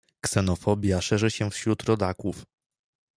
Ksenofobia 0.21 1.01
szerzy 1.01 1.31
się 1.31 1.49
wśród 1.49 1.83
rodaków. 1.83 2.45